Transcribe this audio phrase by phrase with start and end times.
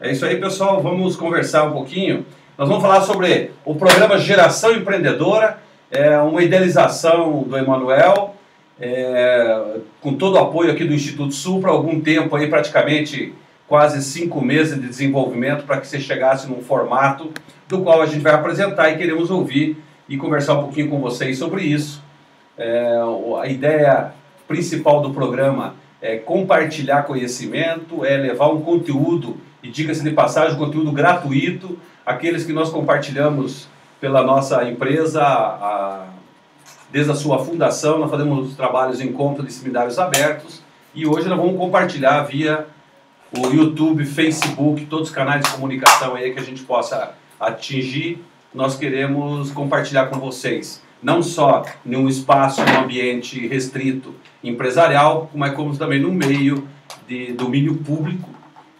[0.00, 0.82] É isso aí, pessoal.
[0.82, 2.26] Vamos conversar um pouquinho.
[2.58, 5.58] Nós vamos falar sobre o programa Geração Empreendedora,
[5.90, 8.34] é uma idealização do Emanuel,
[8.80, 13.32] é, com todo o apoio aqui do Instituto Sul, para algum tempo aí, praticamente
[13.68, 17.32] quase cinco meses de desenvolvimento, para que você chegasse num formato
[17.68, 19.76] do qual a gente vai apresentar e queremos ouvir
[20.08, 22.02] e conversar um pouquinho com vocês sobre isso.
[22.58, 23.00] É,
[23.40, 24.12] a ideia
[24.48, 30.58] principal do programa é compartilhar conhecimento, é levar um conteúdo, e diga-se de passagem, um
[30.58, 33.66] conteúdo gratuito, aqueles que nós compartilhamos
[33.98, 36.06] pela nossa empresa, a,
[36.92, 40.62] desde a sua fundação, nós fazemos trabalhos em conta de seminários abertos,
[40.94, 42.66] e hoje nós vamos compartilhar via
[43.36, 48.22] o YouTube, Facebook, todos os canais de comunicação aí que a gente possa atingir,
[48.54, 55.54] nós queremos compartilhar com vocês não só em um espaço, num ambiente restrito empresarial, mas
[55.54, 56.68] como também no meio
[57.06, 58.33] de domínio público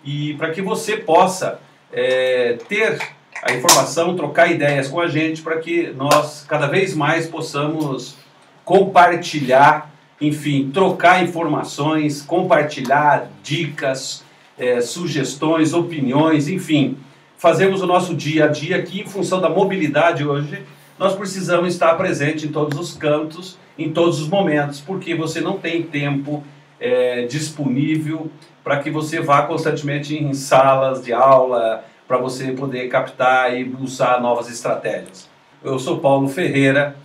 [0.04, 1.60] e para que você possa
[1.92, 2.98] é, ter
[3.42, 8.16] a informação, trocar ideias com a gente para que nós cada vez mais possamos
[8.64, 14.24] compartilhar, enfim, trocar informações, compartilhar dicas,
[14.58, 16.96] é, sugestões, opiniões, enfim,
[17.36, 20.62] fazemos o nosso dia a dia aqui em função da mobilidade hoje.
[20.98, 25.58] Nós precisamos estar presente em todos os cantos, em todos os momentos, porque você não
[25.58, 26.42] tem tempo
[26.80, 28.30] é, disponível
[28.64, 34.20] para que você vá constantemente em salas de aula, para você poder captar e usar
[34.22, 35.28] novas estratégias.
[35.62, 36.96] Eu sou Paulo Ferreira.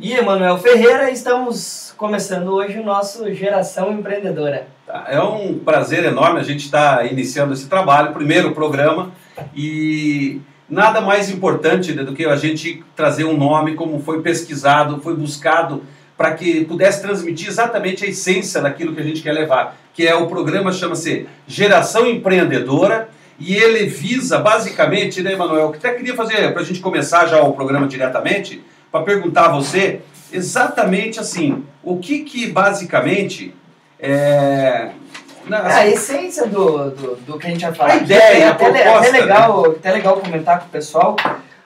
[0.00, 4.66] E Emanuel Ferreira, estamos começando hoje o nosso Geração Empreendedora.
[4.86, 9.12] Tá, é um prazer enorme a gente estar tá iniciando esse trabalho, primeiro programa,
[9.54, 15.00] e nada mais importante né, do que a gente trazer um nome como foi pesquisado,
[15.00, 15.82] foi buscado
[16.16, 20.14] para que pudesse transmitir exatamente a essência daquilo que a gente quer levar, que é
[20.14, 26.52] o programa chama-se Geração Empreendedora e ele visa basicamente, né, Emanuel, que até queria fazer
[26.52, 28.62] para a gente começar já o programa diretamente,
[28.92, 30.00] para perguntar a você
[30.32, 33.54] exatamente assim, o que que basicamente
[33.98, 34.90] é,
[35.46, 37.92] não, assim, a essência do, do, do, que a gente vai falar.
[37.92, 39.74] A ideia, é até, proposta, até, legal, né?
[39.78, 41.16] até legal comentar com o pessoal,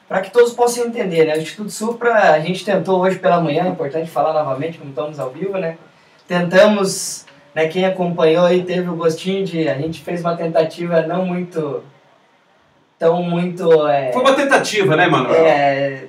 [0.09, 1.27] para que todos possam entender.
[1.27, 1.35] Né?
[1.35, 5.19] O Instituto Supra, a gente tentou hoje pela manhã, é importante falar novamente, como estamos
[5.21, 5.77] ao vivo, né?
[6.27, 9.69] Tentamos, né, quem acompanhou aí teve o gostinho de.
[9.69, 11.83] A gente fez uma tentativa não muito.
[12.99, 13.87] tão muito.
[13.89, 15.45] É, Foi uma tentativa, né, Manuel?
[15.45, 16.05] É,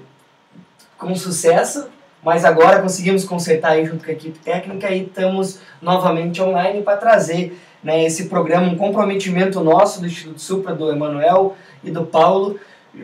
[0.97, 1.89] com sucesso
[2.23, 6.97] mas agora conseguimos consertar aí junto com a equipe técnica e estamos novamente online para
[6.97, 12.59] trazer né, esse programa, um comprometimento nosso do Instituto Supra, do Emanuel e do Paulo,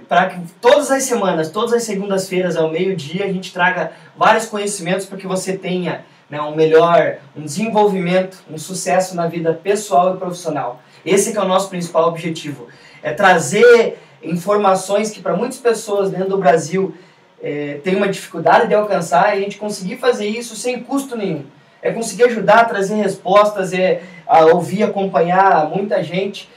[0.08, 5.06] para que todas as semanas, todas as segundas-feiras ao meio-dia, a gente traga vários conhecimentos
[5.06, 10.18] para que você tenha né, um melhor, um desenvolvimento, um sucesso na vida pessoal e
[10.18, 10.82] profissional.
[11.06, 12.68] Esse é o nosso principal objetivo,
[13.04, 16.96] é trazer informações que para muitas pessoas dentro do Brasil
[17.42, 21.46] é, tem uma dificuldade de alcançar e a gente conseguir fazer isso sem custo nenhum.
[21.82, 26.50] É conseguir ajudar a trazer respostas, é a ouvir, acompanhar muita gente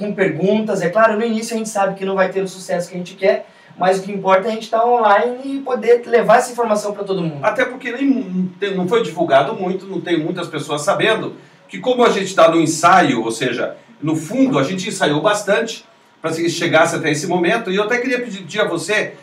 [0.00, 0.80] com perguntas.
[0.82, 2.98] É claro, no início a gente sabe que não vai ter o sucesso que a
[2.98, 3.46] gente quer,
[3.78, 7.04] mas o que importa é a gente estar online e poder levar essa informação para
[7.04, 7.38] todo mundo.
[7.42, 11.36] Até porque nem, não foi divulgado muito, não tem muitas pessoas sabendo
[11.68, 15.84] que como a gente está no ensaio, ou seja, no fundo a gente ensaiou bastante
[16.20, 19.14] para que chegasse até esse momento, e eu até queria pedir a você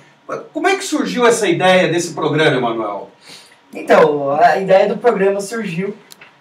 [0.52, 3.10] como é que surgiu essa ideia desse programa, Emanuel?
[3.74, 5.96] Então, a ideia do programa surgiu,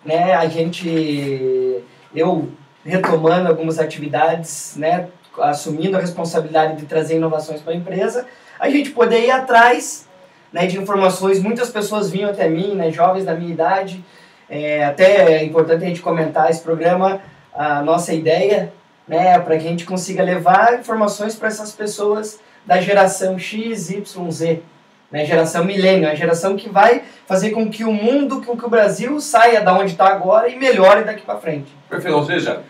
[0.04, 0.34] né?
[0.34, 1.82] A gente,
[2.14, 2.48] eu
[2.86, 5.08] retomando algumas atividades, né?
[5.38, 8.26] Assumindo a responsabilidade de trazer inovações para a empresa,
[8.58, 10.08] a gente poder ir atrás
[10.52, 11.42] né, de informações.
[11.42, 12.90] Muitas pessoas vinham até mim, né?
[12.90, 14.02] Jovens da minha idade.
[14.48, 17.20] É, até é importante a gente comentar esse programa,
[17.52, 18.72] a nossa ideia,
[19.06, 19.38] né?
[19.40, 24.62] Para que a gente consiga levar informações para essas pessoas da geração X, Y, Z,
[25.10, 25.24] né?
[25.24, 29.20] geração milênio, a geração que vai fazer com que o mundo, com que o Brasil
[29.20, 31.72] saia da onde está agora e melhore daqui para frente.
[31.88, 32.62] Perfeito, ou seja,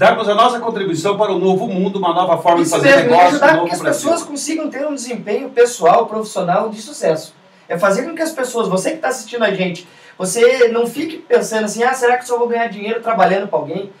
[0.00, 3.10] darmos a nossa contribuição para o novo mundo, uma nova forma Isso de fazer mesmo,
[3.10, 4.08] negócio, ajudar um com que as Brasil.
[4.08, 7.34] pessoas consigam ter um desempenho pessoal, profissional de sucesso.
[7.68, 9.86] É fazer com que as pessoas, você que está assistindo a gente,
[10.16, 13.58] você não fique pensando assim, ah, será que eu só vou ganhar dinheiro trabalhando para
[13.58, 13.92] alguém?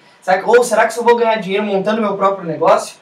[0.46, 2.96] Ou será que eu só vou ganhar dinheiro montando meu próprio negócio?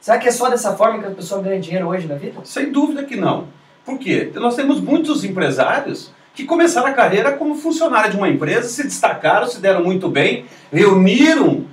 [0.00, 2.40] Será que é só dessa forma que a pessoa ganha dinheiro hoje na vida?
[2.44, 3.48] Sem dúvida que não.
[3.84, 4.32] Por quê?
[4.36, 9.46] Nós temos muitos empresários que começaram a carreira como funcionário de uma empresa, se destacaram,
[9.46, 11.66] se deram muito bem, reuniram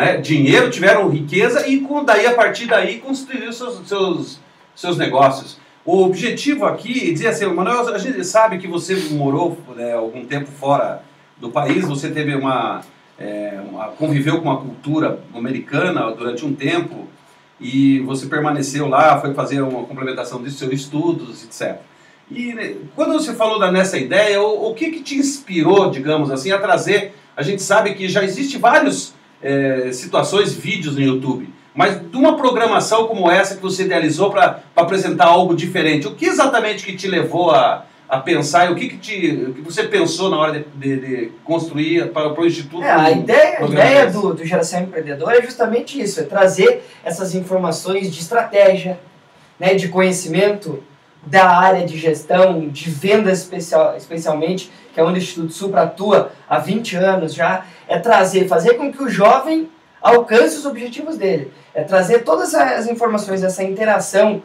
[0.00, 4.40] né, dinheiro, tiveram riqueza e daí a partir daí construíram seus, seus,
[4.74, 5.58] seus negócios.
[5.84, 10.50] O objetivo aqui dizer assim, Manuel, a gente sabe que você morou né, algum tempo
[10.50, 11.02] fora
[11.38, 12.80] do país, você teve uma
[13.18, 13.60] é,
[13.98, 17.06] conviveu com uma cultura americana durante um tempo
[17.60, 21.78] e você permaneceu lá, foi fazer uma complementação dos seus estudos, etc.
[22.30, 26.30] E né, quando você falou da, nessa ideia, o, o, que, que te inspirou, digamos
[26.30, 27.12] assim, a trazer?
[27.36, 32.36] A gente sabe que já existe várias é, situações, vídeos no YouTube, mas de uma
[32.36, 37.08] programação como essa que você idealizou para apresentar algo diferente, o que exatamente que te
[37.08, 40.52] levou a, a pensar e o que, que, te, o que você pensou na hora
[40.52, 42.82] de, de, de construir para, para o Instituto?
[42.82, 47.34] É, a ideia, a ideia do, do Geração Empreendedora é justamente isso, é trazer essas
[47.34, 48.98] informações de estratégia,
[49.58, 50.82] né, de conhecimento
[51.22, 56.32] da área de gestão, de vendas especial, especialmente, que é onde o Instituto Supra atua
[56.48, 59.68] há 20 anos já, é trazer, fazer com que o jovem
[60.00, 61.52] alcance os objetivos dele.
[61.74, 64.42] É trazer todas as informações, essa interação,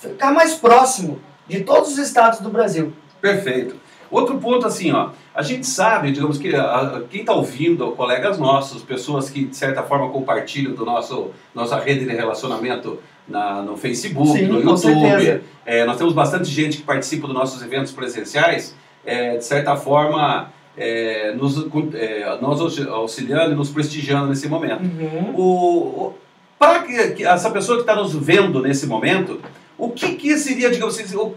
[0.00, 2.92] ficar mais próximo de todos os estados do Brasil.
[3.20, 3.81] Perfeito.
[4.12, 8.38] Outro ponto assim, ó, a gente sabe, digamos que a, a, quem está ouvindo, colegas
[8.38, 13.74] nossos, pessoas que de certa forma compartilham do nosso nossa rede de relacionamento na, no
[13.74, 18.76] Facebook, Sim, no YouTube, é, nós temos bastante gente que participa dos nossos eventos presenciais,
[19.04, 21.56] é, de certa forma é, nos,
[21.94, 24.82] é, nos auxiliando e nos prestigiando nesse momento.
[24.82, 25.34] Uhum.
[25.34, 26.14] O, o
[26.58, 26.84] para
[27.32, 29.40] essa pessoa que está nos vendo nesse momento,
[29.76, 31.34] o que, que seria, digamos assim, o,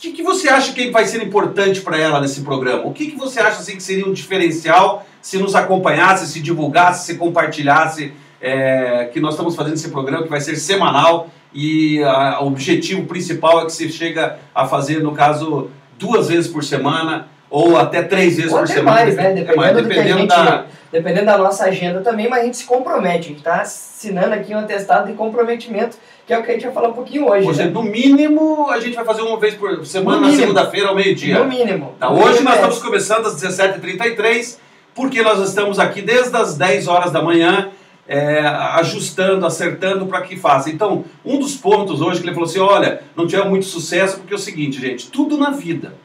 [0.00, 2.86] que, que você acha que vai ser importante para ela nesse programa?
[2.86, 7.04] O que, que você acha assim, que seria um diferencial se nos acompanhasse, se divulgasse,
[7.04, 12.00] se compartilhasse é, que nós estamos fazendo esse programa que vai ser semanal e
[12.40, 17.28] o objetivo principal é que se chega a fazer, no caso, duas vezes por semana
[17.50, 19.00] ou até três vezes ou por semana.
[19.02, 19.32] Mais, né?
[19.34, 20.66] Dependendo, mais, dependendo gente, da...
[20.90, 23.26] dependendo da nossa agenda também, mas a gente se compromete.
[23.26, 25.98] A gente está assinando aqui um atestado de comprometimento
[26.30, 27.44] que é o que a gente vai falar um pouquinho hoje.
[27.44, 27.72] Ou seja, né?
[27.72, 31.40] no mínimo, a gente vai fazer uma vez por semana, na segunda-feira ao meio-dia.
[31.40, 31.96] No mínimo.
[31.98, 34.58] Tá, hoje nós estamos começando às 17h33,
[34.94, 37.70] porque nós estamos aqui desde as 10 horas da manhã,
[38.06, 40.70] é, ajustando, acertando para que faça.
[40.70, 44.32] Então, um dos pontos hoje que ele falou assim: olha, não tiver muito sucesso, porque
[44.32, 45.96] é o seguinte, gente, tudo na vida.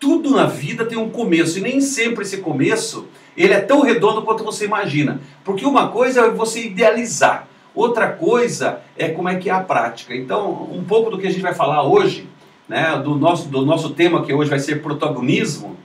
[0.00, 3.06] Tudo na vida tem um começo, e nem sempre esse começo
[3.36, 5.20] ele é tão redondo quanto você imagina.
[5.44, 7.46] Porque uma coisa é você idealizar.
[7.74, 10.14] Outra coisa é como é que é a prática.
[10.14, 12.28] Então, um pouco do que a gente vai falar hoje,
[12.68, 15.76] né, do, nosso, do nosso tema que hoje vai ser protagonismo,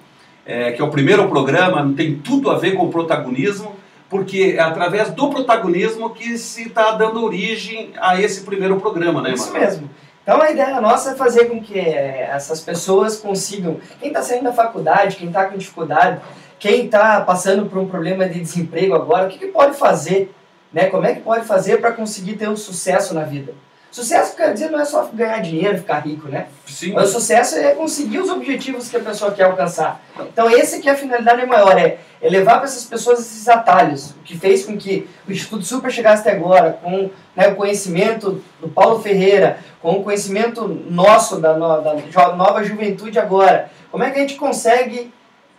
[0.45, 3.75] é, que é o primeiro programa, tem tudo a ver com o protagonismo,
[4.09, 9.33] porque é através do protagonismo que se está dando origem a esse primeiro programa, né,
[9.33, 9.89] Isso mesmo.
[10.23, 14.43] Então a ideia nossa é fazer com que é, essas pessoas consigam, quem está saindo
[14.43, 16.19] da faculdade, quem está com dificuldade,
[16.59, 20.33] quem está passando por um problema de desemprego agora, o que, que pode fazer
[20.71, 20.87] né?
[20.87, 23.53] Como é que pode fazer para conseguir ter um sucesso na vida?
[23.89, 26.47] Sucesso, quer dizer, não é só ganhar dinheiro, ficar rico, né?
[26.67, 26.93] Sim.
[26.93, 30.01] Mas o sucesso é conseguir os objetivos que a pessoa quer alcançar.
[30.19, 34.11] Então, esse que é a finalidade maior, é, é levar para essas pessoas esses atalhos,
[34.11, 38.43] o que fez com que o Instituto Super chegasse até agora, com né, o conhecimento
[38.59, 43.71] do Paulo Ferreira, com o conhecimento nosso da, da nova juventude agora.
[43.89, 45.11] Como é que a gente consegue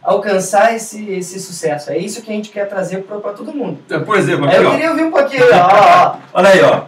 [0.03, 1.91] alcançar esse, esse sucesso.
[1.91, 3.79] É isso que a gente quer trazer para todo mundo.
[3.91, 5.45] É, por exemplo, aqui, Eu queria ouvir um pouquinho.
[5.53, 6.83] ó, Olha aí, ó.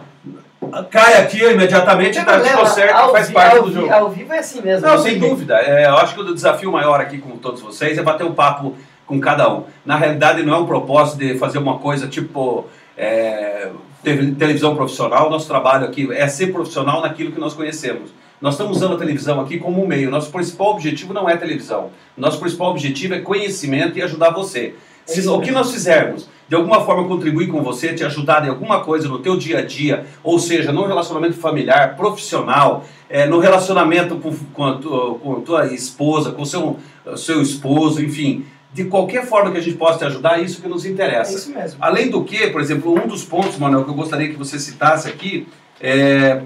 [0.89, 3.91] Cai aqui imediatamente e tá tipo certo, faz parte ao do jogo.
[3.91, 4.87] Ao vivo é assim mesmo.
[4.87, 5.55] Não, sem dúvida.
[5.59, 8.75] É, eu acho que o desafio maior aqui com todos vocês é bater um papo
[9.07, 9.65] com cada um.
[9.83, 13.69] Na realidade, não é um propósito de fazer uma coisa tipo é,
[14.03, 15.29] televisão profissional.
[15.29, 18.11] Nosso trabalho aqui é ser profissional naquilo que nós conhecemos.
[18.41, 20.09] Nós estamos usando a televisão aqui como um meio.
[20.09, 21.91] Nosso principal objetivo não é televisão.
[22.17, 24.73] Nosso principal objetivo é conhecimento e ajudar você.
[25.05, 28.83] Se, o que nós fizermos, de alguma forma contribuir com você, te ajudar em alguma
[28.83, 34.15] coisa no teu dia a dia, ou seja, no relacionamento familiar, profissional, é, no relacionamento
[34.15, 36.79] com, com, a tua, com, a tua, esposa, com o seu,
[37.17, 40.67] seu esposo, enfim, de qualquer forma que a gente possa te ajudar, é isso que
[40.67, 41.33] nos interessa.
[41.33, 41.77] É isso mesmo.
[41.79, 45.07] Além do que, por exemplo, um dos pontos, Manuel, que eu gostaria que você citasse
[45.07, 45.47] aqui,
[45.81, 46.41] é,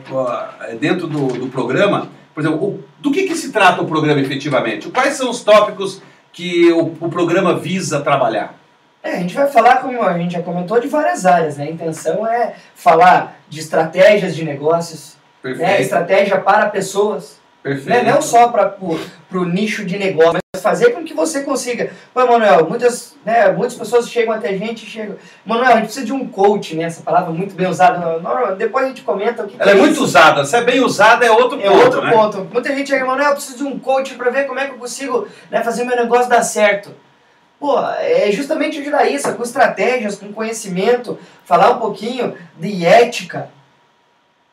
[0.80, 4.90] dentro do, do, programa, por exemplo, do que, que, se trata o programa efetivamente?
[4.90, 6.02] Quais são os tópicos
[6.32, 8.56] que o, o, programa visa trabalhar?
[9.04, 11.58] É, a gente vai falar, como a gente já comentou, de várias áreas.
[11.58, 11.66] Né?
[11.66, 15.82] A intenção é falar de estratégias de negócios, né?
[15.82, 18.04] estratégia para pessoas, né?
[18.04, 18.78] não só para
[19.34, 21.92] o nicho de negócio, fazer com que você consiga.
[22.12, 25.16] Pô, Manuel, muitas, né, muitas pessoas chegam até a gente e chegam.
[25.46, 26.86] Manuel, a gente precisa de um coach, né?
[26.86, 28.20] Essa palavra muito bem usada.
[28.58, 30.44] Depois a gente comenta o que Ela é, é muito usada.
[30.44, 31.82] Se é bem usada, é outro é ponto.
[31.82, 32.12] É outro né?
[32.12, 32.48] ponto.
[32.52, 34.80] Muita gente chega, Manuel, eu preciso de um coach para ver como é que eu
[34.80, 36.92] consigo né, fazer meu negócio dar certo.
[37.60, 43.50] Pô, é justamente ajudar isso, com estratégias, com conhecimento, falar um pouquinho de ética,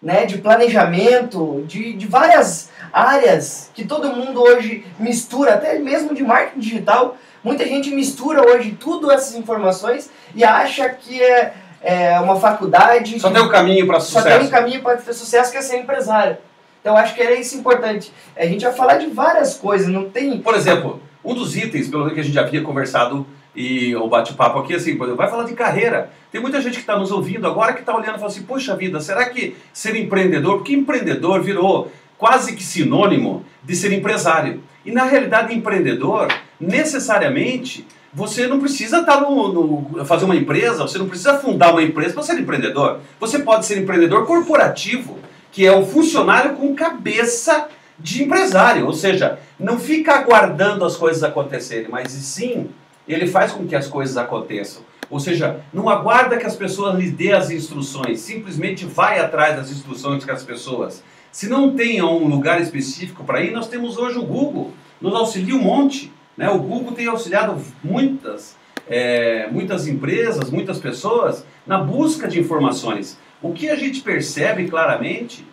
[0.00, 6.22] né, de planejamento, de, de várias áreas que todo mundo hoje mistura, até mesmo de
[6.22, 12.38] marketing digital, muita gente mistura hoje tudo essas informações e acha que é, é uma
[12.38, 13.18] faculdade.
[13.18, 14.28] Só tem um caminho para sucesso.
[14.28, 16.36] Só tem um caminho para ter sucesso que é ser empresário.
[16.80, 18.12] Então acho que era isso importante.
[18.36, 20.38] A gente vai falar de várias coisas, não tem.
[20.38, 24.58] Por exemplo, um dos itens, pelo que a gente já havia conversado e o bate-papo
[24.58, 26.10] aqui, assim, vai falar de carreira.
[26.30, 28.74] Tem muita gente que está nos ouvindo agora que está olhando e fala assim, poxa
[28.74, 31.92] vida, será que ser empreendedor, porque empreendedor virou
[32.22, 34.62] quase que sinônimo de ser empresário.
[34.84, 40.98] E na realidade, empreendedor, necessariamente, você não precisa estar no, no, fazer uma empresa, você
[40.98, 43.00] não precisa fundar uma empresa para ser empreendedor.
[43.18, 45.18] Você pode ser empreendedor corporativo,
[45.50, 47.66] que é um funcionário com cabeça
[47.98, 52.70] de empresário, ou seja, não fica aguardando as coisas acontecerem, mas sim
[53.08, 54.82] ele faz com que as coisas aconteçam.
[55.10, 59.72] Ou seja, não aguarda que as pessoas lhe dê as instruções, simplesmente vai atrás das
[59.72, 61.02] instruções que as pessoas.
[61.32, 64.70] Se não tem um lugar específico para ir, nós temos hoje o Google,
[65.00, 66.12] nos auxilia um monte.
[66.36, 66.50] Né?
[66.50, 68.54] O Google tem auxiliado muitas,
[68.86, 73.18] é, muitas empresas, muitas pessoas na busca de informações.
[73.40, 75.44] O que a gente percebe claramente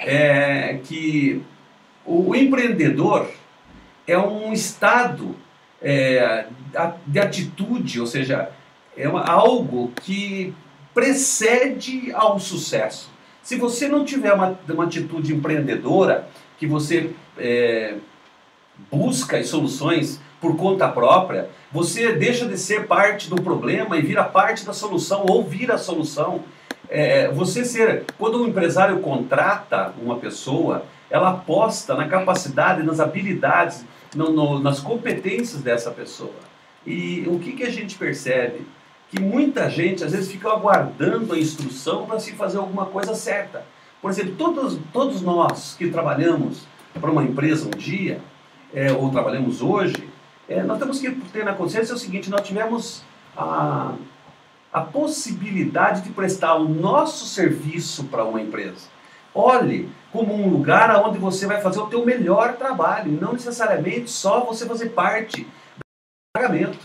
[0.00, 1.40] é que
[2.04, 3.30] o empreendedor
[4.08, 5.36] é um estado
[5.80, 6.46] é,
[7.06, 8.50] de atitude, ou seja,
[8.96, 10.52] é algo que
[10.92, 13.08] precede ao sucesso.
[13.48, 16.28] Se você não tiver uma, uma atitude empreendedora,
[16.58, 17.94] que você é,
[18.90, 24.22] busca as soluções por conta própria, você deixa de ser parte do problema e vira
[24.22, 26.44] parte da solução ou vira a solução.
[26.90, 33.82] É, você ser, quando um empresário contrata uma pessoa, ela aposta na capacidade, nas habilidades,
[34.14, 36.36] no, no, nas competências dessa pessoa.
[36.86, 38.66] E o que, que a gente percebe?
[39.10, 43.64] Que muita gente às vezes fica aguardando a instrução para se fazer alguma coisa certa.
[44.00, 46.66] Por exemplo, todos, todos nós que trabalhamos
[47.00, 48.20] para uma empresa um dia,
[48.72, 50.08] é, ou trabalhamos hoje,
[50.48, 53.02] é, nós temos que ter na consciência o seguinte: nós tivemos
[53.36, 53.94] a,
[54.72, 58.88] a possibilidade de prestar o nosso serviço para uma empresa.
[59.34, 64.44] Olhe como um lugar onde você vai fazer o teu melhor trabalho, não necessariamente só
[64.44, 65.84] você fazer parte do
[66.32, 66.78] pagamento.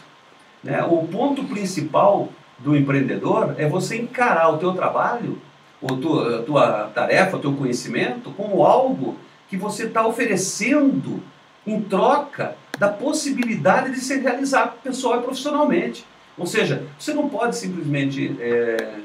[0.64, 0.84] Né?
[0.84, 2.30] O ponto principal
[2.60, 5.42] do empreendedor é você encarar o teu trabalho,
[5.84, 9.18] a tua, a tua tarefa, o teu conhecimento, como algo
[9.50, 11.22] que você está oferecendo
[11.68, 16.06] em troca da possibilidade de se realizar pessoal e profissionalmente.
[16.38, 19.00] Ou seja, você não pode simplesmente é,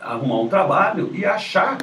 [0.00, 1.78] arrumar um trabalho e achar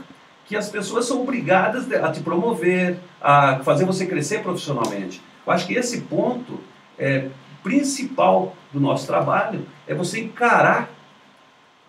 [0.46, 5.22] que as pessoas são obrigadas a te promover, a fazer você crescer profissionalmente.
[5.46, 6.60] Eu acho que esse ponto
[7.00, 7.28] é,
[7.64, 10.90] principal do nosso trabalho é você encarar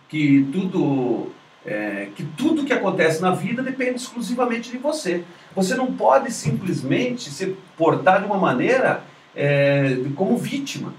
[0.08, 1.32] que tudo
[1.66, 5.24] é, que tudo que acontece na vida depende exclusivamente de você.
[5.54, 9.02] Você não pode simplesmente se portar de uma maneira
[9.34, 10.92] é, como vítima.